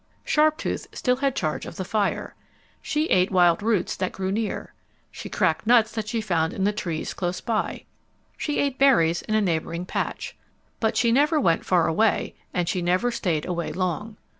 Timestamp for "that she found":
5.91-6.53